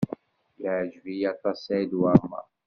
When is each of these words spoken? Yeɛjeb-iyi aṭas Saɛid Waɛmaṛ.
Yeɛjeb-iyi 0.61 1.27
aṭas 1.33 1.57
Saɛid 1.65 1.91
Waɛmaṛ. 1.99 2.45